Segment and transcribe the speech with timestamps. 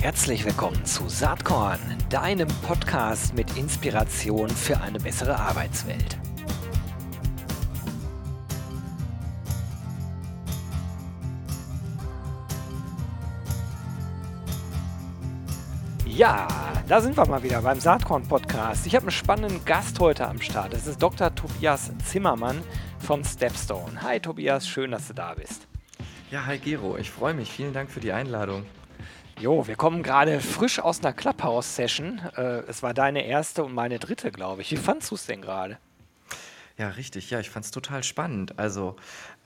[0.00, 6.16] Herzlich willkommen zu Saatkorn, deinem Podcast mit Inspiration für eine bessere Arbeitswelt.
[16.06, 16.48] Ja,
[16.88, 18.86] da sind wir mal wieder beim Saatkorn-Podcast.
[18.86, 20.72] Ich habe einen spannenden Gast heute am Start.
[20.72, 21.34] Es ist Dr.
[21.34, 22.62] Tobias Zimmermann
[23.00, 24.00] von Stepstone.
[24.02, 25.66] Hi Tobias, schön, dass du da bist.
[26.30, 27.52] Ja, hi Gero, ich freue mich.
[27.52, 28.64] Vielen Dank für die Einladung.
[29.40, 32.20] Jo, wir kommen gerade frisch aus einer Clubhouse-Session.
[32.36, 34.70] Äh, es war deine erste und meine dritte, glaube ich.
[34.70, 35.78] Wie fandest du es denn gerade?
[36.76, 37.30] Ja, richtig.
[37.30, 38.58] Ja, ich fand es total spannend.
[38.58, 38.96] Also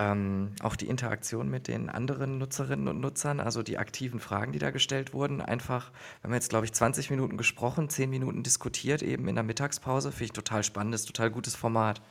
[0.00, 4.58] ähm, auch die Interaktion mit den anderen Nutzerinnen und Nutzern, also die aktiven Fragen, die
[4.58, 5.40] da gestellt wurden.
[5.40, 9.44] Einfach, wir haben jetzt, glaube ich, 20 Minuten gesprochen, 10 Minuten diskutiert, eben in der
[9.44, 10.10] Mittagspause.
[10.10, 12.02] Finde ich total spannendes, total gutes Format.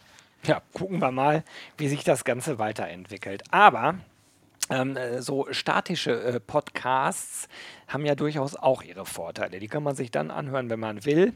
[0.46, 1.44] Ja, gucken wir mal,
[1.78, 3.44] wie sich das Ganze weiterentwickelt.
[3.52, 3.96] Aber
[4.70, 7.48] ähm, äh, so statische äh, Podcasts
[7.88, 9.60] haben ja durchaus auch ihre Vorteile.
[9.60, 11.34] Die kann man sich dann anhören, wenn man will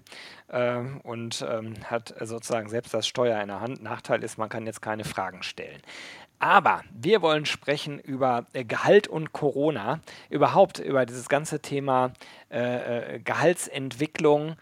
[0.48, 3.84] äh, und ähm, hat sozusagen selbst das Steuer in der Hand.
[3.84, 5.82] Nachteil ist, man kann jetzt keine Fragen stellen.
[6.40, 12.14] Aber wir wollen sprechen über äh, Gehalt und Corona, überhaupt über dieses ganze Thema
[12.52, 14.56] äh, äh Gehaltsentwicklung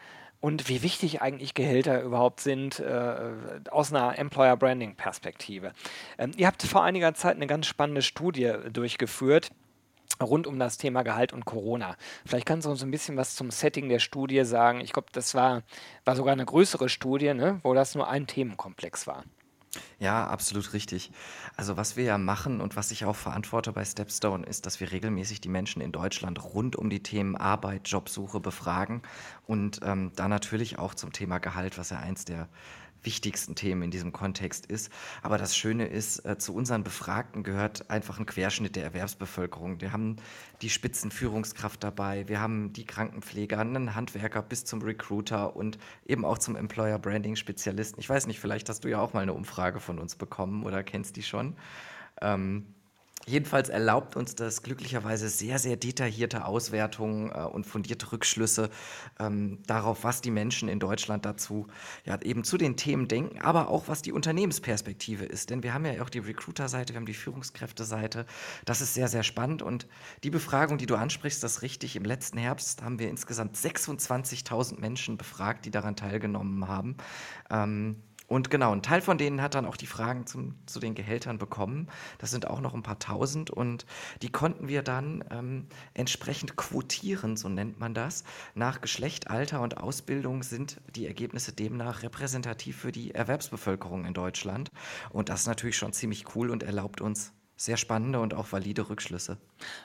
[0.46, 3.32] und wie wichtig eigentlich Gehälter überhaupt sind äh,
[3.72, 5.72] aus einer Employer Branding Perspektive.
[6.20, 9.50] Ähm, ihr habt vor einiger Zeit eine ganz spannende Studie durchgeführt
[10.22, 11.96] rund um das Thema Gehalt und Corona.
[12.28, 14.82] Vielleicht kannst du uns ein bisschen was zum Setting der Studie sagen.
[14.82, 15.64] Ich glaube, das war,
[16.06, 19.24] war sogar eine größere Studie, ne, wo das nur ein Themenkomplex war.
[20.00, 21.12] Ja, absolut richtig.
[21.58, 24.92] Also was wir ja machen und was ich auch verantworte bei Stepstone, ist, dass wir
[24.92, 29.02] regelmäßig die Menschen in Deutschland rund um die Themen Arbeit, Jobsuche befragen
[29.48, 32.50] und ähm, da natürlich auch zum Thema Gehalt, was ja eins der
[33.06, 34.92] wichtigsten Themen in diesem Kontext ist.
[35.22, 39.82] Aber das Schöne ist, äh, zu unseren Befragten gehört einfach ein Querschnitt der Erwerbsbevölkerung.
[39.82, 40.18] Wir haben
[40.62, 46.38] die Spitzenführungskraft dabei, wir haben die Krankenpfleger, einen Handwerker bis zum Recruiter und eben auch
[46.38, 48.00] zum Employer Branding Spezialisten.
[48.00, 50.84] Ich weiß nicht, vielleicht hast du ja auch mal eine Umfrage von uns bekommen oder
[50.84, 51.56] kennst die schon.
[52.22, 52.75] Ähm,
[53.26, 58.70] Jedenfalls erlaubt uns das glücklicherweise sehr, sehr detaillierte Auswertungen äh, und fundierte Rückschlüsse
[59.20, 61.68] ähm, darauf, was die Menschen in Deutschland dazu
[62.06, 65.50] ja, eben zu den Themen denken, aber auch was die Unternehmensperspektive ist.
[65.50, 68.26] Denn wir haben ja auch die Recruiter-Seite, wir haben die Führungskräfte-Seite.
[68.66, 69.62] Das ist sehr, sehr spannend.
[69.62, 69.88] Und
[70.24, 71.96] die Befragung, die du ansprichst, das ist richtig.
[71.96, 76.98] Im letzten Herbst haben wir insgesamt 26.000 Menschen befragt, die daran teilgenommen haben.
[77.50, 80.96] Ähm, und genau, ein Teil von denen hat dann auch die Fragen zum, zu den
[80.96, 81.88] Gehältern bekommen.
[82.18, 83.86] Das sind auch noch ein paar tausend und
[84.22, 88.24] die konnten wir dann ähm, entsprechend quotieren, so nennt man das.
[88.56, 94.72] Nach Geschlecht, Alter und Ausbildung sind die Ergebnisse demnach repräsentativ für die Erwerbsbevölkerung in Deutschland.
[95.12, 98.90] Und das ist natürlich schon ziemlich cool und erlaubt uns sehr spannende und auch valide
[98.90, 99.38] Rückschlüsse.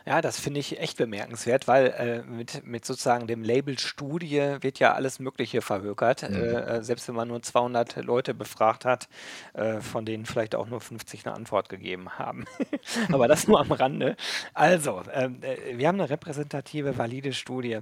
[0.04, 4.80] Ja, das finde ich echt bemerkenswert, weil äh, mit, mit sozusagen dem Label Studie wird
[4.80, 6.28] ja alles Mögliche verhökert.
[6.28, 6.36] Mhm.
[6.36, 9.08] Äh, äh selbst wenn man nur 200 Leute befragt hat,
[9.54, 12.44] äh, von denen vielleicht auch nur 50 eine Antwort gegeben haben.
[13.12, 14.16] Aber das nur am Rande.
[14.52, 17.78] Also, ähm, äh, wir haben eine repräsentative, valide Studie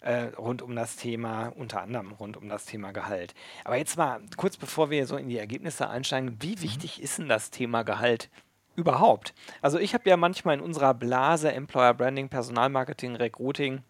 [0.00, 3.34] äh, rund um das Thema, unter anderem rund um das Thema Gehalt.
[3.64, 6.62] Aber jetzt mal kurz bevor wir so in die Ergebnisse einsteigen, wie mhm.
[6.62, 7.04] wichtig mhm.
[7.04, 8.30] ist denn das Thema Gehalt
[8.76, 9.34] überhaupt.
[9.60, 13.82] Also ich habe ja manchmal in unserer Blase Employer Branding, Personalmarketing, Recruiting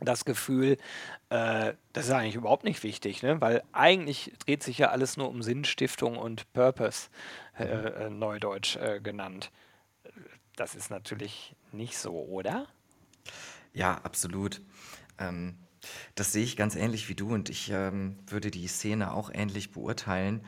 [0.00, 0.78] das Gefühl,
[1.28, 3.40] äh, das ist eigentlich überhaupt nicht wichtig, ne?
[3.40, 7.10] weil eigentlich dreht sich ja alles nur um Sinnstiftung und Purpose,
[7.58, 9.50] äh, äh, neudeutsch äh, genannt.
[10.56, 12.66] Das ist natürlich nicht so, oder?
[13.72, 14.60] Ja, absolut.
[15.18, 15.58] Ähm,
[16.14, 19.70] das sehe ich ganz ähnlich wie du und ich ähm, würde die Szene auch ähnlich
[19.70, 20.44] beurteilen.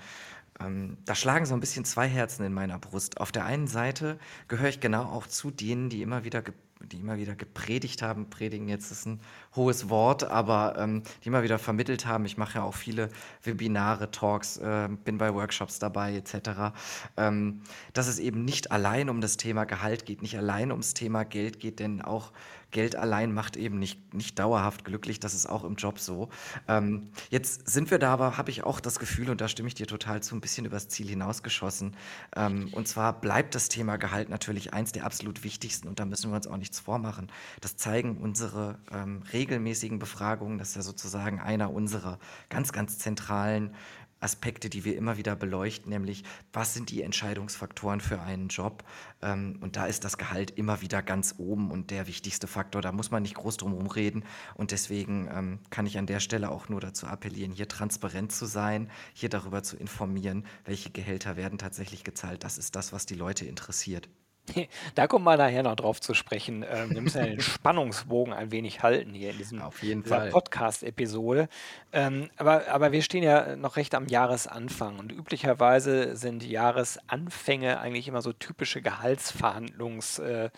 [0.67, 3.21] Ähm, da schlagen so ein bisschen zwei Herzen in meiner Brust.
[3.21, 4.19] Auf der einen Seite
[4.49, 6.43] gehöre ich genau auch zu denen, die immer wieder
[6.91, 9.21] die immer wieder gepredigt haben, predigen jetzt ist ein
[9.55, 12.25] hohes Wort, aber ähm, die immer wieder vermittelt haben.
[12.25, 13.09] Ich mache ja auch viele
[13.43, 16.73] Webinare, Talks, äh, bin bei Workshops dabei etc.
[17.17, 17.63] Ähm,
[17.93, 21.61] dass es eben nicht allein um das Thema Gehalt geht, nicht allein ums Thema Geld
[21.61, 22.33] geht, denn auch
[22.73, 26.29] Geld allein macht eben nicht, nicht dauerhaft glücklich, das ist auch im Job so.
[26.67, 29.75] Ähm, jetzt sind wir da aber, habe ich auch das Gefühl, und da stimme ich
[29.75, 31.97] dir total zu, ein bisschen übers Ziel hinausgeschossen.
[32.35, 36.31] Ähm, und zwar bleibt das Thema Gehalt natürlich eins der absolut wichtigsten und da müssen
[36.31, 37.31] wir uns auch nichts vormachen.
[37.61, 43.75] Das zeigen unsere ähm, regelmäßigen Befragungen, das ist ja sozusagen einer unserer ganz, ganz zentralen
[44.23, 48.85] Aspekte, die wir immer wieder beleuchten, nämlich was sind die Entscheidungsfaktoren für einen Job.
[49.21, 52.83] Ähm, und da ist das Gehalt immer wieder ganz oben und der wichtigste Faktor.
[52.83, 54.25] Da muss man nicht groß drum reden.
[54.55, 58.47] Und deswegen ähm, kann ich an der Stelle auch nur dazu appellieren, hier transparent zu
[58.47, 62.45] sein, hier darüber zu informieren, welche Gehälter werden tatsächlich gezahlt.
[62.45, 64.09] Das ist das, was die Leute interessiert.
[64.95, 66.65] Da kommen wir nachher noch drauf zu sprechen.
[66.69, 70.31] Ähm, wir müssen ja den Spannungsbogen ein wenig halten hier in diesem, Auf jeden dieser.
[70.31, 71.49] Podcast-Episode.
[71.93, 78.09] Ähm, aber, aber wir stehen ja noch recht am Jahresanfang und üblicherweise sind Jahresanfänge eigentlich
[78.09, 80.53] immer so typische Gehaltsverhandlungsmonate.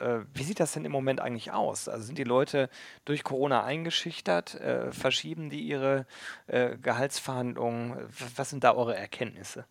[0.00, 1.88] Äh, äh, wie sieht das denn im Moment eigentlich aus?
[1.88, 2.68] Also sind die Leute
[3.04, 4.54] durch Corona eingeschüchtert?
[4.54, 6.06] Äh, verschieben die ihre
[6.46, 8.08] äh, Gehaltsverhandlungen?
[8.36, 9.64] Was sind da eure Erkenntnisse?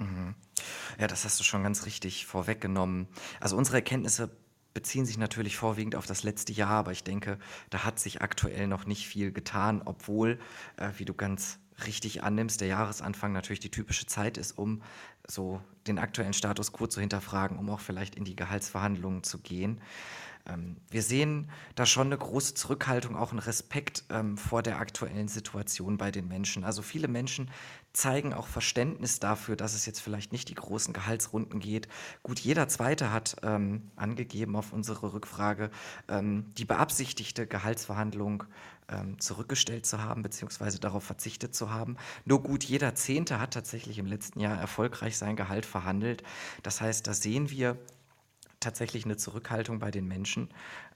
[0.00, 0.34] Mhm.
[0.98, 3.06] Ja, das hast du schon ganz richtig vorweggenommen.
[3.38, 4.30] Also unsere Erkenntnisse
[4.72, 7.38] beziehen sich natürlich vorwiegend auf das letzte Jahr, aber ich denke,
[7.70, 10.38] da hat sich aktuell noch nicht viel getan, obwohl,
[10.76, 14.82] äh, wie du ganz richtig annimmst, der Jahresanfang natürlich die typische Zeit ist, um
[15.26, 19.80] so den aktuellen Status quo zu hinterfragen, um auch vielleicht in die Gehaltsverhandlungen zu gehen.
[20.46, 25.28] Ähm, wir sehen da schon eine große Zurückhaltung, auch einen Respekt ähm, vor der aktuellen
[25.28, 26.64] Situation bei den Menschen.
[26.64, 27.50] Also viele Menschen
[27.92, 31.88] zeigen auch Verständnis dafür, dass es jetzt vielleicht nicht die großen Gehaltsrunden geht.
[32.22, 35.70] Gut, jeder Zweite hat ähm, angegeben auf unsere Rückfrage,
[36.08, 38.44] die beabsichtigte Gehaltsverhandlung
[39.18, 41.96] zurückgestellt zu haben, beziehungsweise darauf verzichtet zu haben.
[42.24, 46.22] Nur gut, jeder Zehnte hat tatsächlich im letzten Jahr erfolgreich sein Gehalt verhandelt.
[46.62, 47.76] Das heißt, da sehen wir,
[48.60, 50.48] tatsächlich eine Zurückhaltung bei den Menschen,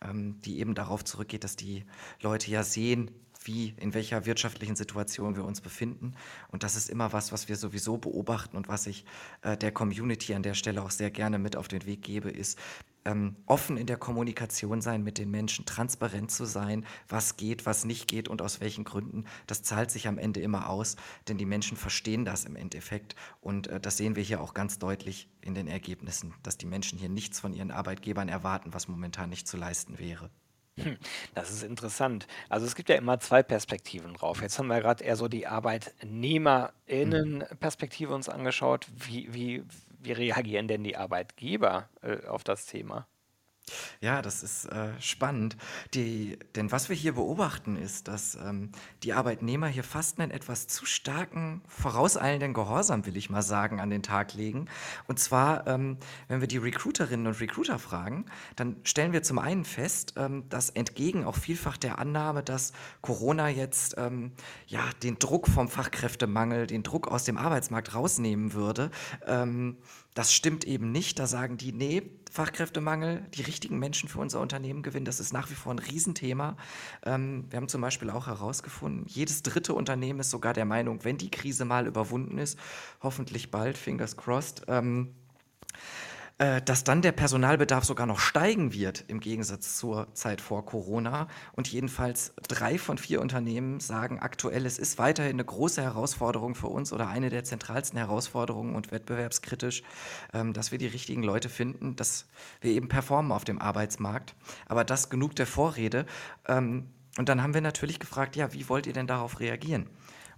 [0.03, 1.85] ähm, die eben darauf zurückgeht, dass die
[2.21, 3.11] Leute ja sehen,
[3.43, 6.15] wie, in welcher wirtschaftlichen Situation wir uns befinden.
[6.49, 9.05] Und das ist immer was, was wir sowieso beobachten und was ich
[9.43, 12.59] äh, der Community an der Stelle auch sehr gerne mit auf den Weg gebe, ist,
[13.05, 17.85] ähm, offen in der Kommunikation sein mit den Menschen, transparent zu sein, was geht, was
[17.85, 19.25] nicht geht und aus welchen Gründen.
[19.47, 20.97] Das zahlt sich am Ende immer aus,
[21.29, 23.15] denn die Menschen verstehen das im Endeffekt.
[23.41, 26.99] Und äh, das sehen wir hier auch ganz deutlich in den Ergebnissen, dass die Menschen
[26.99, 30.31] hier nichts von ihren Arbeitgebern erwarten, was momentan nicht zu leisten wäre.
[30.77, 30.97] Hm,
[31.35, 32.27] das ist interessant.
[32.49, 34.43] Also es gibt ja immer zwei Perspektiven drauf.
[34.43, 35.47] Jetzt haben wir gerade eher so die.
[35.47, 38.89] ArbeitnehmerInnen-Perspektive uns angeschaut.
[38.93, 39.63] Wie, wie,
[40.05, 43.07] wie reagieren denn die Arbeitgeber äh, auf das Thema?
[44.01, 45.57] Ja, das ist äh, spannend.
[45.95, 48.71] Die, denn was wir hier beobachten, ist, dass ähm,
[49.03, 53.89] die Arbeitnehmer hier fast einen etwas zu starken, vorauseilenden Gehorsam, will ich mal sagen, an
[53.89, 54.67] den Tag legen.
[55.07, 55.97] Und zwar, ähm,
[56.29, 58.27] wenn wir die Recruiterinnen und Recruiter fragen,
[58.57, 63.49] dann stellen wir zum einen fest, ähm, dass entgegen auch vielfach der Annahme, dass Corona
[63.49, 64.33] jetzt ähm,
[64.67, 68.91] ja, den Druck vom Fachkräftemangel, den Druck aus dem Arbeitsmarkt rausnehmen würde,
[69.27, 69.79] ähm,
[70.15, 71.19] das stimmt eben nicht.
[71.19, 72.03] Da sagen die, nee,
[72.35, 76.57] Fachkräftemangel, die richtigen Menschen für unser Unternehmen gewinnen, das ist nach wie vor ein Riesenthema.
[77.05, 81.17] Ähm, wir haben zum Beispiel auch herausgefunden, jedes dritte Unternehmen ist sogar der Meinung, wenn
[81.17, 82.59] die Krise mal überwunden ist,
[83.01, 85.15] hoffentlich bald, fingers crossed, ähm,
[85.75, 85.77] äh,
[86.37, 91.29] dass dann der Personalbedarf sogar noch steigen wird im Gegensatz zur Zeit vor Corona.
[91.53, 96.67] Und jedenfalls drei von vier Unternehmen sagen aktuell, es ist weiterhin eine große Herausforderung für
[96.67, 99.85] uns oder eine der zentralsten Herausforderungen und wettbewerbskritisch,
[100.33, 102.27] ähm, dass wir die richtigen Leute finden, dass
[102.61, 104.35] wir eben performen auf dem Arbeitsmarkt.
[104.67, 106.05] Aber das genug der Vorrede.
[106.49, 109.89] Ähm, und dann haben wir natürlich gefragt, ja, wie wollt ihr denn darauf reagieren?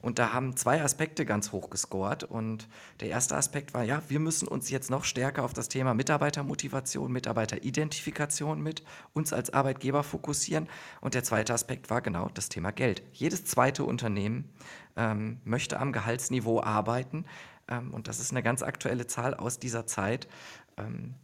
[0.07, 2.23] Und da haben zwei Aspekte ganz hoch gescored.
[2.23, 2.69] Und
[3.01, 7.11] der erste Aspekt war, ja, wir müssen uns jetzt noch stärker auf das Thema Mitarbeitermotivation,
[7.11, 10.69] Mitarbeiteridentifikation mit uns als Arbeitgeber fokussieren.
[11.01, 13.03] Und der zweite Aspekt war genau das Thema Geld.
[13.15, 14.49] Jedes zweite Unternehmen
[14.95, 17.25] ähm, möchte am Gehaltsniveau arbeiten.
[17.67, 20.29] Ähm, und das ist eine ganz aktuelle Zahl aus dieser Zeit,
[20.77, 21.15] ähm,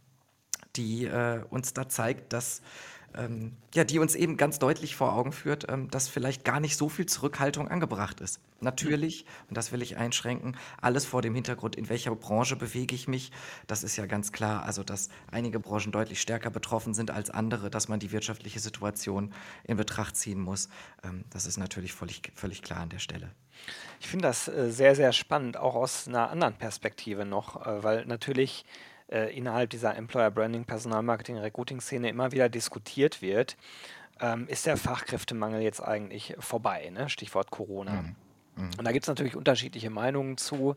[0.75, 2.61] die äh, uns da zeigt, dass
[3.15, 6.77] ähm, ja, die uns eben ganz deutlich vor Augen führt, ähm, dass vielleicht gar nicht
[6.77, 8.39] so viel Zurückhaltung angebracht ist.
[8.59, 13.07] Natürlich, und das will ich einschränken, alles vor dem Hintergrund, in welcher Branche bewege ich
[13.07, 13.31] mich.
[13.67, 17.69] Das ist ja ganz klar, also dass einige Branchen deutlich stärker betroffen sind als andere,
[17.69, 20.69] dass man die wirtschaftliche Situation in Betracht ziehen muss.
[21.03, 23.31] Ähm, das ist natürlich völlig, völlig klar an der Stelle.
[23.99, 28.05] Ich finde das äh, sehr, sehr spannend, auch aus einer anderen Perspektive noch, äh, weil
[28.05, 28.65] natürlich
[29.11, 33.57] äh, innerhalb dieser Employer Branding, Personalmarketing, Recruiting-Szene immer wieder diskutiert wird,
[34.19, 37.09] ähm, ist der Fachkräftemangel jetzt eigentlich vorbei, ne?
[37.09, 38.01] Stichwort Corona.
[38.01, 38.15] Mhm.
[38.55, 38.69] Mhm.
[38.77, 40.75] Und da gibt es natürlich unterschiedliche Meinungen zu.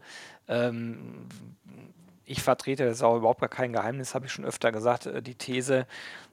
[0.49, 1.27] Ähm,
[2.25, 5.23] ich vertrete, das ist auch überhaupt gar kein Geheimnis, habe ich schon öfter gesagt, äh,
[5.23, 5.87] die These,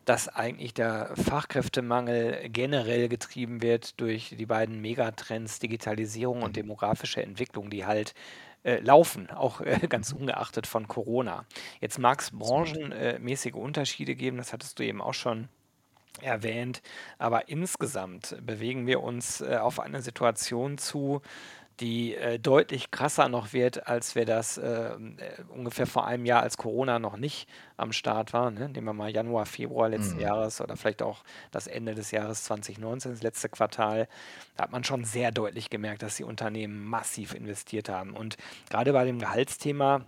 [0.05, 6.53] dass eigentlich der Fachkräftemangel generell getrieben wird durch die beiden Megatrends Digitalisierung und Mhm.
[6.53, 8.13] demografische Entwicklung, die halt
[8.63, 11.45] äh, laufen, auch äh, ganz ungeachtet von Corona.
[11.81, 15.49] Jetzt mag es branchenmäßige Unterschiede geben, das hattest du eben auch schon
[16.21, 16.81] erwähnt,
[17.17, 21.21] aber insgesamt bewegen wir uns äh, auf eine Situation zu,
[21.79, 24.97] die äh, deutlich krasser noch wird, als wir das äh, äh,
[25.49, 28.51] ungefähr vor einem Jahr, als Corona noch nicht am Start war.
[28.51, 28.69] Ne?
[28.69, 30.21] Nehmen wir mal Januar, Februar letzten Mhm.
[30.21, 34.07] Jahres oder vielleicht auch das Ende des Jahres 2019, das letzte Quartal.
[34.55, 38.13] Da hat man schon sehr deutlich gemerkt, dass die Unternehmen massiv investiert haben.
[38.15, 38.37] Und
[38.69, 40.05] gerade bei dem Gehaltsthema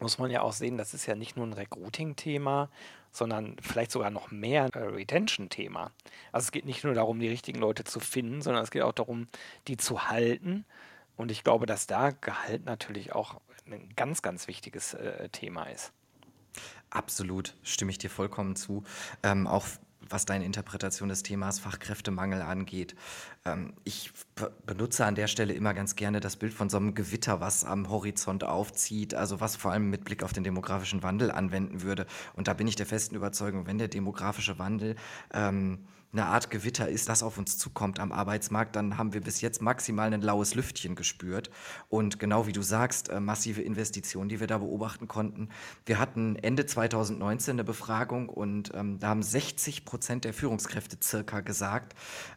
[0.00, 2.68] muss man ja auch sehen, das ist ja nicht nur ein Recruiting-Thema,
[3.16, 5.90] sondern vielleicht sogar noch mehr ein Retention-Thema.
[6.32, 8.92] Also es geht nicht nur darum, die richtigen Leute zu finden, sondern es geht auch
[8.92, 9.28] darum,
[9.68, 10.64] die zu halten.
[11.16, 15.92] Und ich glaube, dass da Gehalt natürlich auch ein ganz, ganz wichtiges äh, Thema ist.
[16.90, 18.84] Absolut, stimme ich dir vollkommen zu.
[19.22, 19.66] Ähm, auch
[20.10, 22.94] was deine Interpretation des Themas Fachkräftemangel angeht.
[23.44, 24.12] Ähm, ich
[24.64, 27.88] benutze an der Stelle immer ganz gerne das Bild von so einem Gewitter, was am
[27.88, 32.06] Horizont aufzieht, also was vor allem mit Blick auf den demografischen Wandel anwenden würde.
[32.34, 34.96] Und da bin ich der festen Überzeugung, wenn der demografische Wandel
[35.32, 35.86] ähm,
[36.16, 39.60] eine Art Gewitter ist, das auf uns zukommt am Arbeitsmarkt, dann haben wir bis jetzt
[39.60, 41.50] maximal ein laues Lüftchen gespürt.
[41.88, 45.50] Und genau wie du sagst, äh, massive Investitionen, die wir da beobachten konnten.
[45.84, 51.40] Wir hatten Ende 2019 eine Befragung und ähm, da haben 60 Prozent der Führungskräfte circa
[51.40, 51.94] gesagt,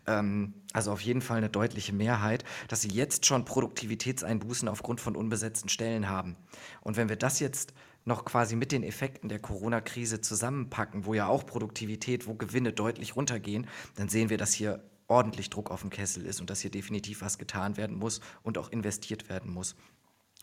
[0.08, 5.16] ähm, also auf jeden Fall eine deutliche Mehrheit, dass sie jetzt schon Produktivitätseinbußen aufgrund von
[5.16, 6.36] unbesetzten Stellen haben.
[6.82, 7.74] Und wenn wir das jetzt
[8.06, 13.16] noch quasi mit den Effekten der Corona-Krise zusammenpacken, wo ja auch Produktivität, wo Gewinne deutlich
[13.16, 16.72] runtergehen, dann sehen wir, dass hier ordentlich Druck auf dem Kessel ist und dass hier
[16.72, 19.76] definitiv was getan werden muss und auch investiert werden muss.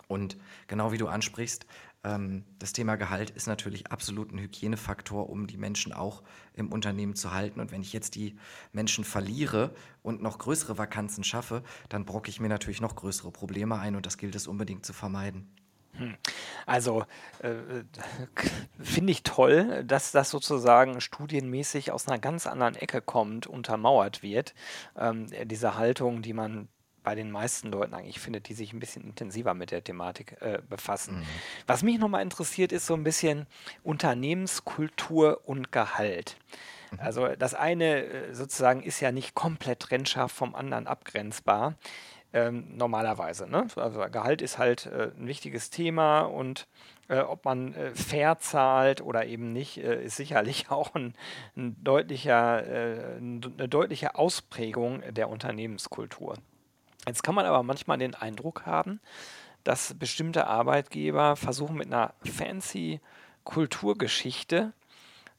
[0.08, 0.36] Und
[0.68, 1.66] genau wie du ansprichst,
[2.04, 6.22] ähm, das Thema Gehalt ist natürlich absolut ein Hygienefaktor, um die Menschen auch
[6.54, 7.60] im Unternehmen zu halten.
[7.60, 8.36] Und wenn ich jetzt die
[8.72, 13.78] Menschen verliere und noch größere Vakanzen schaffe, dann brocke ich mir natürlich noch größere Probleme
[13.78, 15.50] ein und das gilt es unbedingt zu vermeiden.
[16.66, 17.04] Also
[17.40, 17.54] äh,
[18.80, 24.54] finde ich toll, dass das sozusagen studienmäßig aus einer ganz anderen Ecke kommt, untermauert wird.
[24.96, 26.68] Ähm, diese Haltung, die man
[27.06, 30.58] bei den meisten Leuten eigentlich findet, die sich ein bisschen intensiver mit der Thematik äh,
[30.68, 31.18] befassen.
[31.18, 31.26] Mhm.
[31.68, 33.46] Was mich nochmal interessiert, ist so ein bisschen
[33.84, 36.36] Unternehmenskultur und Gehalt.
[36.90, 36.98] Mhm.
[36.98, 41.76] Also das eine äh, sozusagen ist ja nicht komplett trennscharf vom anderen abgrenzbar.
[42.36, 43.48] Ähm, normalerweise.
[43.48, 43.66] Ne?
[43.76, 46.68] Also Gehalt ist halt äh, ein wichtiges Thema und
[47.08, 51.14] äh, ob man äh, fair zahlt oder eben nicht, äh, ist sicherlich auch ein,
[51.56, 56.36] ein deutlicher, äh, eine deutliche Ausprägung der Unternehmenskultur.
[57.06, 59.00] Jetzt kann man aber manchmal den Eindruck haben,
[59.64, 63.00] dass bestimmte Arbeitgeber versuchen mit einer fancy
[63.44, 64.74] Kulturgeschichte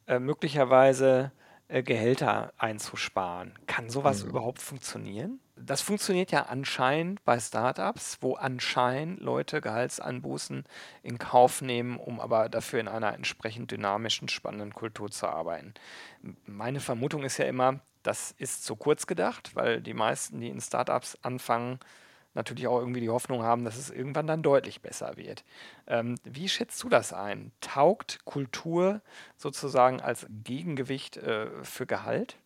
[0.07, 1.31] äh, möglicherweise
[1.69, 3.53] Gehälter einzusparen.
[3.67, 4.29] Kann sowas mhm.
[4.29, 5.41] überhaupt funktionieren?
[5.59, 10.63] Das funktioniert ja anscheinend bei Startups, wo anscheinend Leute Gehaltsanbußen
[11.01, 15.73] in Kauf nehmen, um aber dafür in einer entsprechend dynamischen, spannenden Kultur zu arbeiten.
[16.45, 20.61] Meine Vermutung ist ja immer, das ist zu kurz gedacht, weil die meisten, die in
[20.61, 21.79] Startups anfangen,
[22.35, 25.43] natürlich auch irgendwie die Hoffnung haben, dass es irgendwann dann deutlich besser wird.
[25.87, 27.51] Ähm, wie schätzt du das ein?
[27.61, 29.01] Taugt Kultur
[29.37, 32.37] sozusagen als Gegengewicht äh, für Gehalt?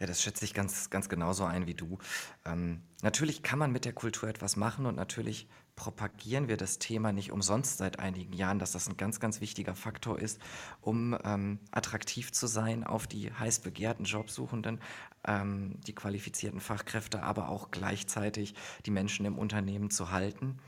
[0.00, 1.98] Ja, das schätze ich ganz, ganz genauso ein wie du.
[2.44, 7.12] Ähm, natürlich kann man mit der Kultur etwas machen und natürlich propagieren wir das Thema
[7.12, 10.40] nicht umsonst seit einigen Jahren, dass das ein ganz, ganz wichtiger Faktor ist,
[10.80, 14.80] um ähm, attraktiv zu sein auf die heiß begehrten Jobsuchenden,
[15.26, 18.54] ähm, die qualifizierten Fachkräfte, aber auch gleichzeitig
[18.86, 20.58] die Menschen im Unternehmen zu halten.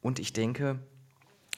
[0.00, 0.78] Und ich denke,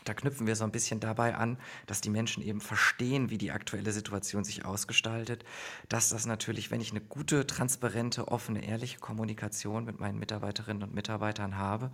[0.04, 3.50] da knüpfen wir so ein bisschen dabei an, dass die Menschen eben verstehen, wie die
[3.50, 5.44] aktuelle Situation sich ausgestaltet,
[5.88, 10.94] dass das natürlich, wenn ich eine gute, transparente, offene, ehrliche Kommunikation mit meinen Mitarbeiterinnen und
[10.94, 11.90] Mitarbeitern habe,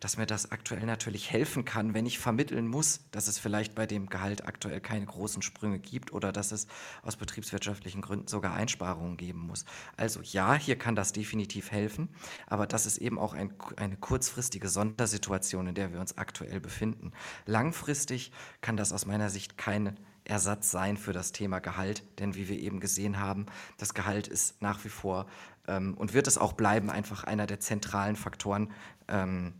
[0.00, 3.86] dass mir das aktuell natürlich helfen kann, wenn ich vermitteln muss, dass es vielleicht bei
[3.86, 6.66] dem Gehalt aktuell keine großen Sprünge gibt oder dass es
[7.02, 9.64] aus betriebswirtschaftlichen Gründen sogar Einsparungen geben muss.
[9.96, 12.08] Also ja, hier kann das definitiv helfen,
[12.46, 17.12] aber das ist eben auch ein, eine kurzfristige Sondersituation, in der wir uns aktuell befinden
[17.50, 18.30] Langfristig
[18.60, 22.56] kann das aus meiner Sicht kein Ersatz sein für das Thema Gehalt, denn wie wir
[22.56, 25.26] eben gesehen haben, das Gehalt ist nach wie vor
[25.66, 28.70] ähm, und wird es auch bleiben, einfach einer der zentralen Faktoren,
[29.08, 29.54] ähm,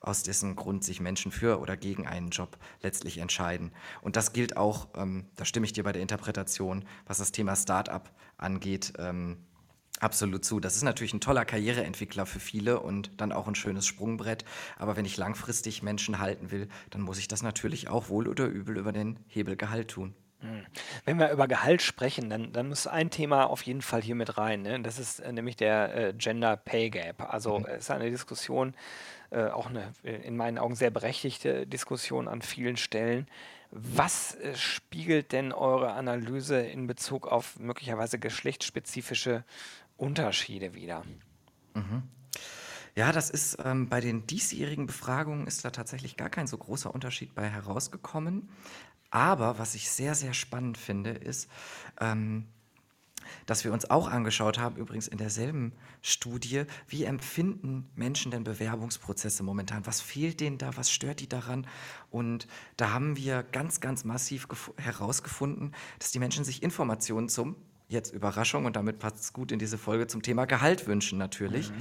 [0.00, 3.72] aus dessen Grund sich Menschen für oder gegen einen Job letztlich entscheiden.
[4.02, 7.56] Und das gilt auch, ähm, da stimme ich dir bei der Interpretation, was das Thema
[7.56, 8.92] Start-up angeht.
[8.98, 9.38] Ähm,
[10.00, 10.60] Absolut zu.
[10.60, 14.44] Das ist natürlich ein toller Karriereentwickler für viele und dann auch ein schönes Sprungbrett.
[14.76, 18.46] Aber wenn ich langfristig Menschen halten will, dann muss ich das natürlich auch wohl oder
[18.46, 20.14] übel über den Hebelgehalt tun.
[20.44, 20.66] Hm.
[21.04, 24.36] Wenn wir über Gehalt sprechen, dann, dann muss ein Thema auf jeden Fall hier mit
[24.36, 24.62] rein.
[24.62, 24.80] Ne?
[24.82, 27.32] Das ist äh, nämlich der äh, Gender Pay Gap.
[27.32, 27.66] Also mhm.
[27.66, 28.74] es ist eine Diskussion,
[29.30, 33.26] äh, auch eine äh, in meinen Augen sehr berechtigte Diskussion an vielen Stellen.
[33.70, 39.44] Was äh, spiegelt denn eure Analyse in Bezug auf möglicherweise geschlechtsspezifische
[39.96, 41.04] Unterschiede wieder.
[41.74, 42.02] Mhm.
[42.96, 46.94] Ja, das ist ähm, bei den diesjährigen Befragungen ist da tatsächlich gar kein so großer
[46.94, 48.48] Unterschied bei herausgekommen.
[49.10, 51.48] Aber was ich sehr, sehr spannend finde, ist,
[52.00, 52.46] ähm,
[53.46, 55.72] dass wir uns auch angeschaut haben, übrigens in derselben
[56.02, 59.86] Studie, wie empfinden Menschen denn Bewerbungsprozesse momentan?
[59.86, 60.76] Was fehlt denen da?
[60.76, 61.66] Was stört die daran?
[62.10, 62.46] Und
[62.76, 64.46] da haben wir ganz, ganz massiv
[64.76, 67.56] herausgefunden, dass die Menschen sich Informationen zum
[67.88, 71.70] jetzt Überraschung und damit passt es gut in diese Folge zum Thema Gehalt wünschen natürlich.
[71.70, 71.74] Mhm.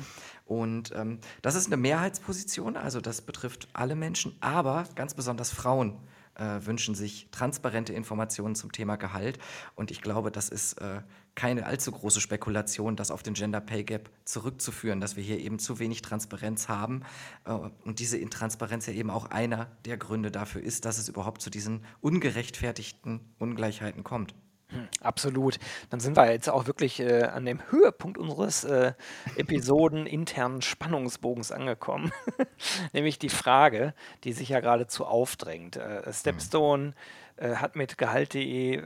[0.46, 5.98] Und ähm, das ist eine Mehrheitsposition, also das betrifft alle Menschen, aber ganz besonders Frauen
[6.36, 9.40] äh, wünschen sich transparente Informationen zum Thema Gehalt.
[9.76, 11.02] Und ich glaube, das ist äh,
[11.36, 15.60] keine allzu große Spekulation, das auf den Gender Pay Gap zurückzuführen, dass wir hier eben
[15.60, 17.04] zu wenig Transparenz haben.
[17.46, 21.42] Äh, und diese Intransparenz ja eben auch einer der Gründe dafür ist, dass es überhaupt
[21.42, 24.34] zu diesen ungerechtfertigten Ungleichheiten kommt.
[24.74, 25.60] Hm, absolut.
[25.92, 28.94] Dann sind wir jetzt auch wirklich äh, an dem Höhepunkt unseres äh,
[29.36, 32.12] Episoden internen Spannungsbogens angekommen.
[32.94, 35.76] Nämlich die Frage, die sich ja geradezu aufdrängt.
[35.76, 36.94] Äh, Stepstone
[37.36, 38.84] äh, hat mit Gehalt.de, äh,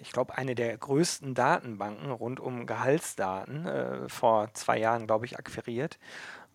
[0.00, 5.38] ich glaube, eine der größten Datenbanken rund um Gehaltsdaten äh, vor zwei Jahren, glaube ich,
[5.38, 5.98] akquiriert.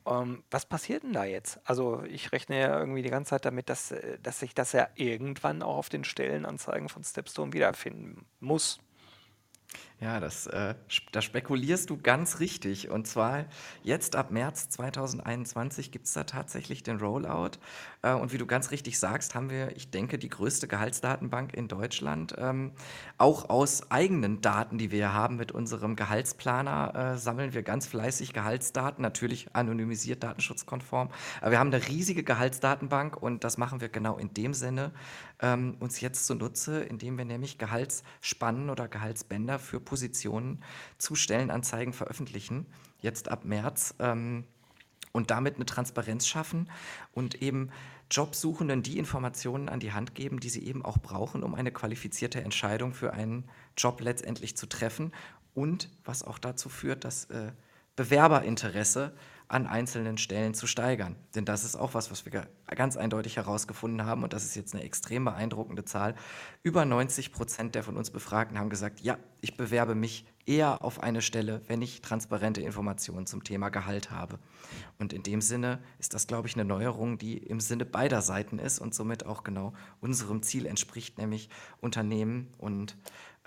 [0.05, 1.59] Ähm, was passiert denn da jetzt?
[1.63, 4.89] Also ich rechne ja irgendwie die ganze Zeit damit, dass, äh, dass sich das ja
[4.95, 8.79] irgendwann auch auf den Stellenanzeigen von Stepstone wiederfinden muss.
[10.01, 10.73] Ja, das, äh,
[11.11, 12.89] da spekulierst du ganz richtig.
[12.89, 13.45] Und zwar
[13.83, 17.59] jetzt ab März 2021 gibt es da tatsächlich den Rollout.
[18.01, 21.67] Äh, und wie du ganz richtig sagst, haben wir, ich denke, die größte Gehaltsdatenbank in
[21.67, 22.33] Deutschland.
[22.39, 22.71] Ähm,
[23.19, 28.33] auch aus eigenen Daten, die wir haben mit unserem Gehaltsplaner, äh, sammeln wir ganz fleißig
[28.33, 31.09] Gehaltsdaten, natürlich anonymisiert, datenschutzkonform.
[31.41, 34.93] Aber wir haben eine riesige Gehaltsdatenbank und das machen wir genau in dem Sinne
[35.41, 40.63] ähm, uns jetzt zunutze, indem wir nämlich Gehaltsspannen oder Gehaltsbänder für Positionen
[40.97, 42.65] zu Stellenanzeigen veröffentlichen,
[43.01, 43.93] jetzt ab März.
[43.99, 44.45] Ähm,
[45.11, 46.69] und damit eine Transparenz schaffen
[47.11, 47.69] und eben
[48.09, 52.41] Jobsuchenden die Informationen an die Hand geben, die sie eben auch brauchen, um eine qualifizierte
[52.41, 53.43] Entscheidung für einen
[53.75, 55.11] Job letztendlich zu treffen
[55.53, 57.51] und was auch dazu führt, dass äh,
[57.97, 59.11] Bewerberinteresse
[59.51, 61.17] an einzelnen Stellen zu steigern.
[61.35, 64.73] Denn das ist auch was, was wir ganz eindeutig herausgefunden haben und das ist jetzt
[64.73, 66.15] eine extrem beeindruckende Zahl.
[66.63, 71.03] Über 90 Prozent der von uns Befragten haben gesagt, ja, ich bewerbe mich eher auf
[71.03, 74.39] eine Stelle, wenn ich transparente Informationen zum Thema Gehalt habe.
[74.99, 78.57] Und in dem Sinne ist das, glaube ich, eine Neuerung, die im Sinne beider Seiten
[78.57, 81.49] ist und somit auch genau unserem Ziel entspricht, nämlich
[81.81, 82.95] Unternehmen und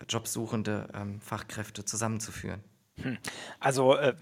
[0.07, 2.63] Jobsuchende ähm, Fachkräfte zusammenzuführen.
[3.03, 3.19] Hm.
[3.59, 4.15] Also äh,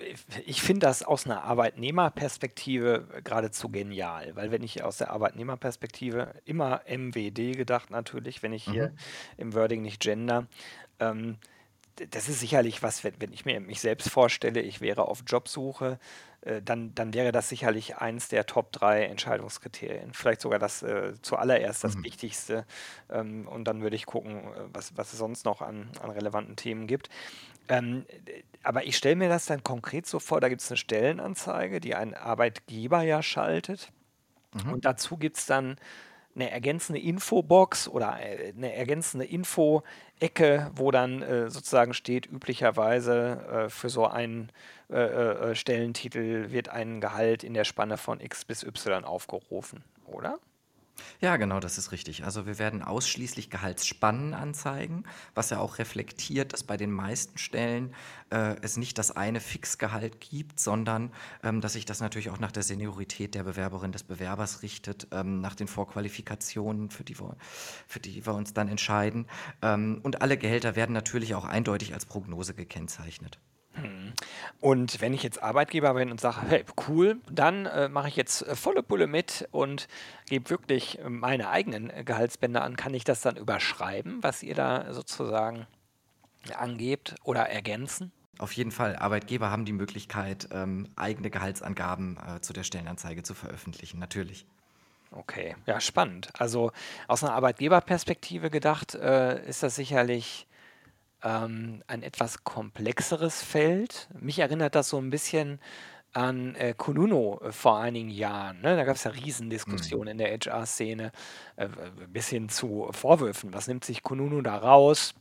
[0.47, 6.81] ich finde das aus einer Arbeitnehmerperspektive geradezu genial, weil wenn ich aus der Arbeitnehmerperspektive immer
[6.89, 8.97] MWD gedacht natürlich, wenn ich hier mhm.
[9.37, 10.47] im Wording nicht gender,
[11.01, 11.37] ähm,
[12.11, 15.93] das ist sicherlich was, wenn, wenn ich mir mich selbst vorstelle, ich wäre auf Jobsuche,
[15.93, 16.32] äh,
[16.63, 20.13] dann, dann wäre das sicherlich eins der Top 3 Entscheidungskriterien.
[20.13, 22.05] Vielleicht sogar das äh, zuallererst das mhm.
[22.05, 22.67] Wichtigste.
[23.11, 26.57] Ähm, und dann würde ich gucken, äh, was, was es sonst noch an, an relevanten
[26.57, 27.11] Themen gibt.
[27.69, 28.05] Ähm,
[28.65, 31.95] aber ich stelle mir das dann konkret so vor, da gibt es eine Stellenanzeige, die
[31.95, 33.93] ein Arbeitgeber ja schaltet.
[34.53, 34.73] Mhm.
[34.73, 35.77] Und dazu gibt es dann
[36.35, 43.69] eine ergänzende Infobox oder äh, eine ergänzende Info-Ecke, wo dann äh, sozusagen steht, üblicherweise äh,
[43.69, 44.51] für so einen
[44.91, 50.39] äh, äh, Stellentitel wird ein Gehalt in der Spanne von X bis Y aufgerufen, oder?
[51.21, 52.25] Ja, genau, das ist richtig.
[52.25, 57.95] Also wir werden ausschließlich Gehaltsspannen anzeigen, was ja auch reflektiert, dass bei den meisten Stellen
[58.31, 62.53] äh, es nicht das eine Fixgehalt gibt, sondern ähm, dass sich das natürlich auch nach
[62.53, 67.37] der Seniorität der Bewerberin des Bewerbers richtet, ähm, nach den Vorqualifikationen, für die wir,
[67.87, 69.27] für die wir uns dann entscheiden.
[69.63, 73.39] Ähm, und alle Gehälter werden natürlich auch eindeutig als Prognose gekennzeichnet.
[74.61, 78.43] Und wenn ich jetzt Arbeitgeber bin und sage, hey, cool, dann äh, mache ich jetzt
[78.43, 79.89] äh, volle Pulle mit und
[80.29, 84.55] gebe wirklich äh, meine eigenen äh, Gehaltsbänder an, kann ich das dann überschreiben, was ihr
[84.55, 85.67] da sozusagen
[86.57, 88.13] angebt oder ergänzen?
[88.39, 93.35] Auf jeden Fall, Arbeitgeber haben die Möglichkeit, ähm, eigene Gehaltsangaben äh, zu der Stellenanzeige zu
[93.35, 94.47] veröffentlichen, natürlich.
[95.13, 96.31] Okay, ja, spannend.
[96.39, 96.73] Also
[97.07, 100.47] aus einer Arbeitgeberperspektive gedacht, äh, ist das sicherlich
[101.23, 104.09] ähm, ein etwas komplexeres Feld.
[104.19, 105.61] Mich erinnert das so ein bisschen
[106.13, 108.61] an äh, Konuno äh, vor einigen Jahren.
[108.61, 108.77] Ne?
[108.77, 110.11] Da gab es ja Riesendiskussionen mhm.
[110.11, 111.13] in der HR-Szene,
[111.57, 111.69] äh,
[112.09, 113.55] bis hin zu Vorwürfen.
[113.55, 115.15] Was nimmt sich Konuno da raus?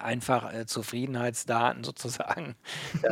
[0.00, 2.56] Einfach äh, Zufriedenheitsdaten sozusagen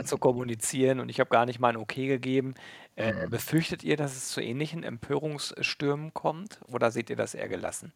[0.04, 2.54] zu kommunizieren und ich habe gar nicht mal ein Okay gegeben.
[2.96, 3.30] Äh, mhm.
[3.30, 7.92] Befürchtet ihr, dass es zu ähnlichen Empörungsstürmen kommt oder seht ihr das eher gelassen?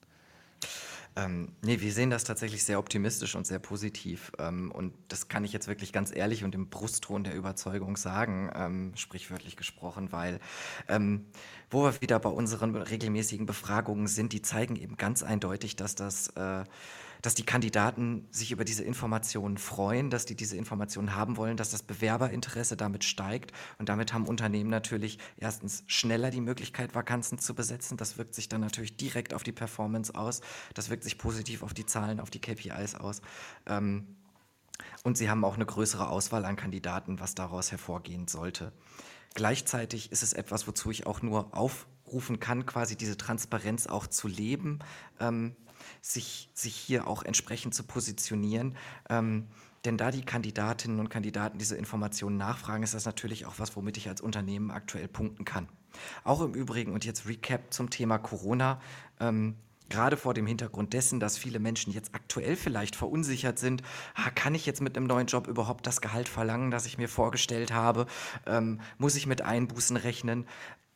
[1.18, 4.30] Ähm, ne, wir sehen das tatsächlich sehr optimistisch und sehr positiv.
[4.38, 8.50] Ähm, und das kann ich jetzt wirklich ganz ehrlich und im Brustton der Überzeugung sagen,
[8.54, 10.38] ähm, sprichwörtlich gesprochen, weil
[10.88, 11.26] ähm,
[11.70, 16.28] wo wir wieder bei unseren regelmäßigen Befragungen sind, die zeigen eben ganz eindeutig, dass das
[16.28, 16.64] äh,
[17.22, 21.70] dass die Kandidaten sich über diese Informationen freuen, dass die diese Informationen haben wollen, dass
[21.70, 23.52] das Bewerberinteresse damit steigt.
[23.78, 27.96] Und damit haben Unternehmen natürlich erstens schneller die Möglichkeit, Vakanzen zu besetzen.
[27.96, 30.40] Das wirkt sich dann natürlich direkt auf die Performance aus.
[30.74, 33.20] Das wirkt sich positiv auf die Zahlen, auf die KPIs aus.
[33.66, 34.16] Ähm,
[35.02, 38.72] und sie haben auch eine größere Auswahl an Kandidaten, was daraus hervorgehen sollte.
[39.34, 41.56] Gleichzeitig ist es etwas, wozu ich auch nur
[42.08, 44.78] aufrufen kann, quasi diese Transparenz auch zu leben.
[45.20, 45.54] Ähm,
[46.00, 48.76] sich, sich hier auch entsprechend zu positionieren.
[49.08, 49.46] Ähm,
[49.84, 53.96] denn da die Kandidatinnen und Kandidaten diese Informationen nachfragen, ist das natürlich auch was, womit
[53.96, 55.68] ich als Unternehmen aktuell punkten kann.
[56.24, 58.80] Auch im Übrigen, und jetzt Recap zum Thema Corona,
[59.20, 59.54] ähm,
[59.88, 63.82] gerade vor dem Hintergrund dessen, dass viele Menschen jetzt aktuell vielleicht verunsichert sind,
[64.14, 67.08] ah, kann ich jetzt mit einem neuen Job überhaupt das Gehalt verlangen, das ich mir
[67.08, 68.06] vorgestellt habe?
[68.46, 70.46] Ähm, muss ich mit Einbußen rechnen?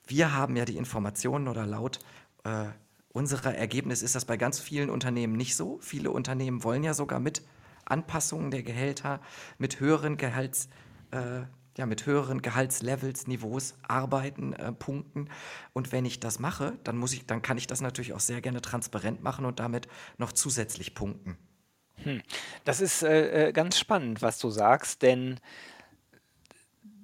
[0.06, 2.00] Wir haben ja die Informationen oder laut
[2.44, 2.66] äh,
[3.12, 5.78] unserer Ergebnis ist das bei ganz vielen Unternehmen nicht so.
[5.80, 7.42] Viele Unternehmen wollen ja sogar mit
[7.84, 9.20] Anpassungen der Gehälter,
[9.58, 10.68] mit höheren Gehalts,
[11.10, 11.42] äh,
[11.76, 15.28] ja, mit höheren Gehaltslevels, Niveaus arbeiten, äh, punkten.
[15.72, 18.40] Und wenn ich das mache, dann muss ich, dann kann ich das natürlich auch sehr
[18.40, 19.88] gerne transparent machen und damit
[20.18, 21.36] noch zusätzlich punkten.
[21.96, 22.22] Hm.
[22.64, 25.38] Das ist äh, äh ganz spannend, was du sagst, denn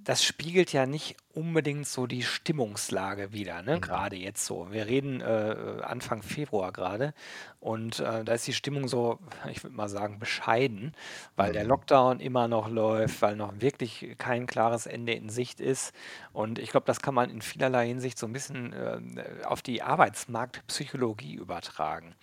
[0.08, 3.76] das spiegelt ja nicht unbedingt so die Stimmungslage wider, ne?
[3.76, 3.80] Mhm.
[3.82, 4.72] Gerade jetzt so.
[4.72, 7.12] Wir reden äh, Anfang Februar gerade
[7.60, 9.18] und äh, da ist die Stimmung so,
[9.50, 10.94] ich würde mal sagen, bescheiden,
[11.36, 11.68] weil der mhm.
[11.68, 15.92] Lockdown immer noch läuft, weil noch wirklich kein klares Ende in Sicht ist.
[16.32, 19.82] Und ich glaube, das kann man in vielerlei Hinsicht so ein bisschen äh, auf die
[19.82, 22.14] Arbeitsmarktpsychologie übertragen.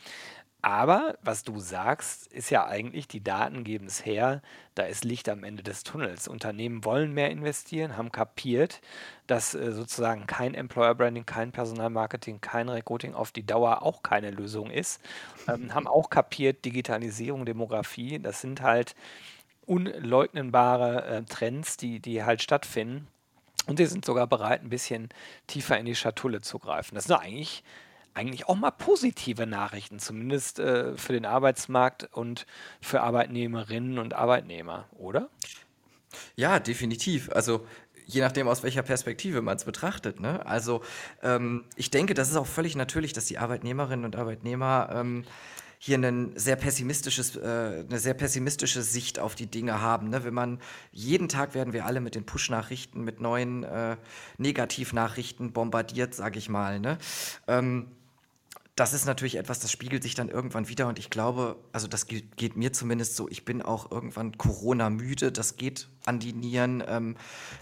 [0.66, 4.42] Aber was du sagst, ist ja eigentlich, die Daten geben es her,
[4.74, 6.28] da ist Licht am Ende des Tunnels.
[6.28, 8.82] Unternehmen wollen mehr investieren, haben kapiert,
[9.28, 14.32] dass äh, sozusagen kein Employer Branding, kein Personalmarketing, kein Recruiting auf die Dauer auch keine
[14.32, 15.02] Lösung ist.
[15.48, 18.96] Ähm, haben auch kapiert, Digitalisierung, Demografie, das sind halt
[19.68, 23.06] unleugnenbare äh, Trends, die, die halt stattfinden.
[23.68, 25.10] Und sie sind sogar bereit, ein bisschen
[25.46, 26.96] tiefer in die Schatulle zu greifen.
[26.96, 27.64] Das ist eigentlich
[28.16, 32.46] eigentlich auch mal positive Nachrichten, zumindest äh, für den Arbeitsmarkt und
[32.82, 35.30] für Arbeitnehmerinnen und Arbeitnehmer, oder?
[36.36, 37.30] Ja, definitiv.
[37.32, 37.66] Also
[38.06, 40.20] je nachdem, aus welcher Perspektive man es betrachtet.
[40.20, 40.46] Ne?
[40.46, 40.82] Also
[41.24, 45.26] ähm, ich denke, das ist auch völlig natürlich, dass die Arbeitnehmerinnen und Arbeitnehmer ähm,
[45.80, 50.10] hier ein sehr pessimistisches, äh, eine sehr pessimistische Sicht auf die Dinge haben.
[50.10, 50.24] Ne?
[50.24, 50.60] Wenn man
[50.92, 53.98] jeden Tag werden wir alle mit den Push-Nachrichten, mit neuen äh,
[54.38, 56.80] Negativnachrichten bombardiert, sage ich mal.
[56.80, 56.98] Ne?
[57.48, 57.92] Ähm,
[58.76, 62.08] das ist natürlich etwas, das spiegelt sich dann irgendwann wieder und ich glaube, also das
[62.08, 66.84] geht, geht mir zumindest so, ich bin auch irgendwann Corona-müde, das geht an die Nieren,
[66.86, 67.16] ähm,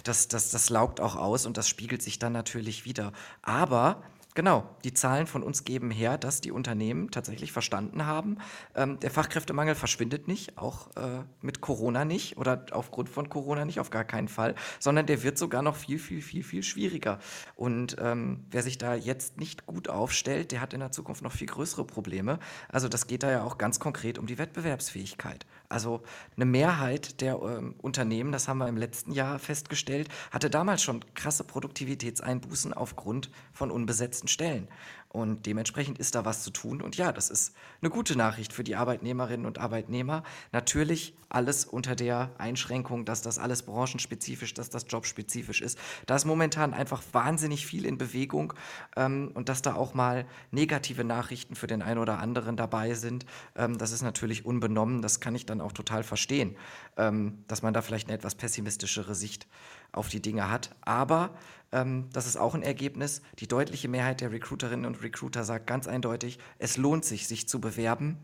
[0.04, 3.14] das, das, das laugt auch aus und das spiegelt sich dann natürlich wieder.
[3.44, 4.02] Aber
[4.36, 8.38] Genau, die Zahlen von uns geben her, dass die Unternehmen tatsächlich verstanden haben,
[8.74, 13.80] ähm, der Fachkräftemangel verschwindet nicht, auch äh, mit Corona nicht oder aufgrund von Corona nicht,
[13.80, 17.20] auf gar keinen Fall, sondern der wird sogar noch viel, viel, viel, viel schwieriger.
[17.56, 21.32] Und ähm, wer sich da jetzt nicht gut aufstellt, der hat in der Zukunft noch
[21.32, 22.40] viel größere Probleme.
[22.70, 25.46] Also das geht da ja auch ganz konkret um die Wettbewerbsfähigkeit.
[25.74, 26.04] Also
[26.36, 31.04] eine Mehrheit der ähm, Unternehmen, das haben wir im letzten Jahr festgestellt, hatte damals schon
[31.16, 34.68] krasse Produktivitätseinbußen aufgrund von unbesetzten Stellen.
[35.10, 36.82] Und dementsprechend ist da was zu tun.
[36.82, 40.24] Und ja, das ist eine gute Nachricht für die Arbeitnehmerinnen und Arbeitnehmer.
[40.52, 45.78] Natürlich alles unter der Einschränkung, dass das alles branchenspezifisch, dass das jobspezifisch ist.
[46.06, 48.54] Da ist momentan einfach wahnsinnig viel in Bewegung
[48.96, 53.26] ähm, und dass da auch mal negative Nachrichten für den einen oder anderen dabei sind,
[53.56, 55.02] ähm, das ist natürlich unbenommen.
[55.02, 56.56] Das kann ich dann auch total verstehen,
[56.98, 59.48] ähm, dass man da vielleicht eine etwas pessimistischere Sicht
[59.92, 60.76] auf die Dinge hat.
[60.82, 61.32] Aber
[61.72, 63.22] ähm, das ist auch ein Ergebnis.
[63.40, 67.60] Die deutliche Mehrheit der Recruiterinnen und Recruiter sagt ganz eindeutig, es lohnt sich, sich zu
[67.60, 68.18] bewerben.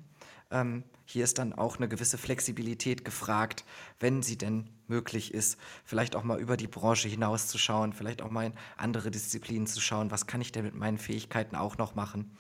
[0.52, 3.66] Ähm, hier ist dann auch eine gewisse Flexibilität gefragt,
[4.00, 8.22] wenn sie denn möglich ist, vielleicht auch mal über die Branche hinaus zu schauen, vielleicht
[8.22, 11.78] auch mal in andere Disziplinen zu schauen, was kann ich denn mit meinen Fähigkeiten auch
[11.78, 12.38] noch machen.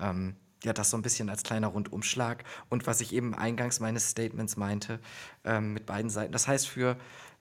[0.00, 2.44] Ähm, ja, das so ein bisschen als kleiner Rundumschlag.
[2.68, 4.98] Und was ich eben eingangs meines Statements meinte,
[5.44, 6.32] ähm, mit beiden Seiten.
[6.32, 6.96] Das heißt für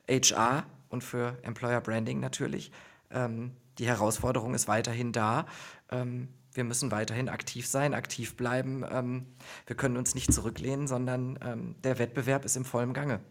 [0.07, 2.71] HR und für Employer Branding natürlich,
[3.11, 5.45] ähm, die Herausforderung ist weiterhin da.
[5.89, 8.83] Ähm, wir müssen weiterhin aktiv sein, aktiv bleiben.
[8.89, 9.27] Ähm,
[9.67, 13.21] wir können uns nicht zurücklehnen, sondern ähm, der Wettbewerb ist im vollen Gange.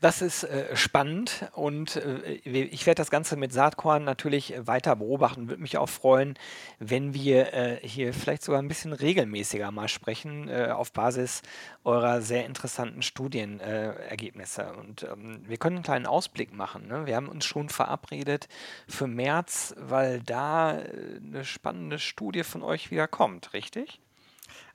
[0.00, 5.48] Das ist äh, spannend und äh, ich werde das Ganze mit Saatkorn natürlich weiter beobachten.
[5.48, 6.34] Würde mich auch freuen,
[6.78, 11.40] wenn wir äh, hier vielleicht sogar ein bisschen regelmäßiger mal sprechen äh, auf Basis
[11.82, 14.74] eurer sehr interessanten Studienergebnisse.
[14.74, 16.88] und ähm, wir können einen kleinen Ausblick machen.
[16.88, 17.06] Ne?
[17.06, 18.48] Wir haben uns schon verabredet
[18.86, 24.00] für März, weil da äh, eine spannende Studie von euch wieder kommt, richtig?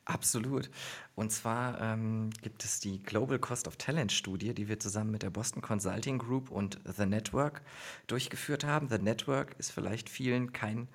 [0.06, 0.70] Absolut.
[1.14, 5.22] Und zwar ähm, gibt es die Global Cost of Talent Studie, die wir zusammen mit
[5.22, 7.62] der Boston Consulting Group und The Network
[8.08, 8.90] durchgeführt haben.
[8.90, 10.88] The Network ist vielleicht vielen kein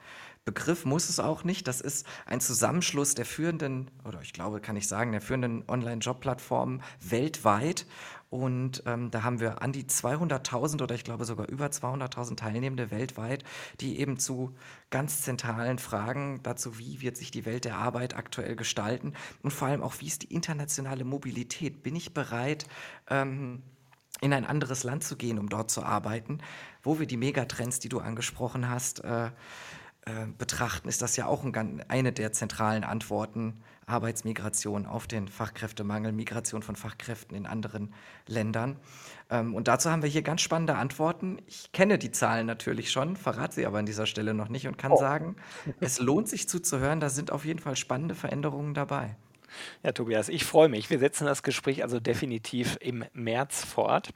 [0.45, 1.66] Begriff, muss es auch nicht.
[1.66, 6.83] Das ist ein Zusammenschluss der führenden, oder ich glaube, kann ich sagen, der führenden Online-Job-Plattformen
[7.01, 7.85] weltweit.
[8.28, 12.90] Und ähm, da haben wir an die 200.000 oder ich glaube sogar über 200.000 Teilnehmende
[12.90, 13.44] weltweit,
[13.80, 14.54] die eben zu
[14.90, 19.68] ganz zentralen Fragen dazu, wie wird sich die Welt der Arbeit aktuell gestalten und vor
[19.68, 21.82] allem auch, wie ist die internationale Mobilität?
[21.82, 22.66] Bin ich bereit,
[23.08, 23.62] ähm,
[24.20, 26.38] in ein anderes Land zu gehen, um dort zu arbeiten,
[26.82, 29.30] wo wir die Megatrends, die du angesprochen hast, äh,
[30.07, 36.12] äh, betrachten, ist das ja auch ein, eine der zentralen Antworten Arbeitsmigration auf den Fachkräftemangel,
[36.12, 37.95] Migration von Fachkräften in anderen
[38.27, 38.77] Ländern.
[39.31, 41.38] Ähm, und dazu haben wir hier ganz spannende Antworten.
[41.47, 44.77] Ich kenne die Zahlen natürlich schon, verrate sie aber an dieser Stelle noch nicht und
[44.77, 44.97] kann oh.
[44.97, 45.37] sagen,
[45.81, 46.99] es lohnt sich zuzuhören.
[47.01, 49.16] Da sind auf jeden Fall spannende Veränderungen dabei.
[49.83, 50.90] Ja, Tobias, ich freue mich.
[50.90, 54.11] Wir setzen das Gespräch also definitiv im März fort.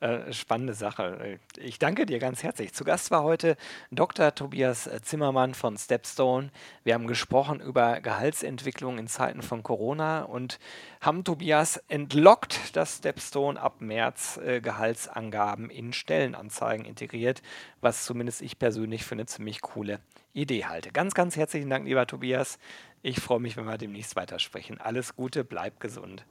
[0.00, 1.38] Äh, spannende Sache.
[1.58, 2.72] Ich danke dir ganz herzlich.
[2.74, 3.56] Zu Gast war heute
[3.90, 4.34] Dr.
[4.34, 6.50] Tobias Zimmermann von Stepstone.
[6.82, 10.58] Wir haben gesprochen über Gehaltsentwicklung in Zeiten von Corona und
[11.00, 17.42] haben Tobias entlockt, dass Stepstone ab März äh, Gehaltsangaben in Stellenanzeigen integriert,
[17.80, 20.00] was zumindest ich persönlich für eine ziemlich coole
[20.32, 20.90] Idee halte.
[20.90, 22.58] Ganz, ganz herzlichen Dank, lieber Tobias.
[23.06, 24.80] Ich freue mich, wenn wir demnächst weitersprechen.
[24.80, 26.24] Alles Gute, bleib gesund.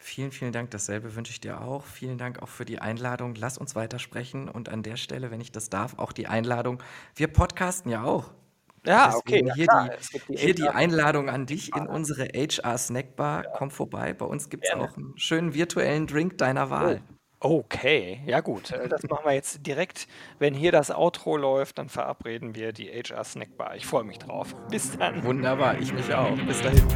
[0.00, 0.72] Vielen, vielen Dank.
[0.72, 1.84] Dasselbe wünsche ich dir auch.
[1.86, 3.36] Vielen Dank auch für die Einladung.
[3.36, 4.48] Lass uns weitersprechen.
[4.48, 6.82] Und an der Stelle, wenn ich das darf, auch die Einladung.
[7.14, 8.32] Wir podcasten ja auch.
[8.84, 9.48] Ja, okay.
[9.54, 13.44] Hier, die, die, hier die, Einladung an dich in unsere HR Snackbar.
[13.44, 13.50] Ja.
[13.56, 14.12] Komm vorbei.
[14.12, 17.00] Bei uns gibt es auch einen schönen virtuellen Drink deiner Wahl.
[17.08, 17.14] Oh.
[17.44, 18.70] Okay, ja gut.
[18.70, 20.06] Äh, das machen wir jetzt direkt.
[20.38, 23.74] Wenn hier das Outro läuft, dann verabreden wir die HR Snackbar.
[23.74, 24.54] Ich freue mich drauf.
[24.70, 25.24] Bis dann.
[25.24, 26.36] Wunderbar, ich mich auch.
[26.46, 26.86] Bis dahin.